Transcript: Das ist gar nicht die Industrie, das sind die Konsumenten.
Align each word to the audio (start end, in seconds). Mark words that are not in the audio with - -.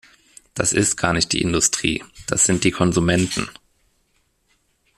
Das 0.55 0.73
ist 0.73 0.97
gar 0.97 1.13
nicht 1.13 1.31
die 1.31 1.43
Industrie, 1.43 2.03
das 2.25 2.45
sind 2.45 2.63
die 2.63 2.71
Konsumenten. 2.71 3.47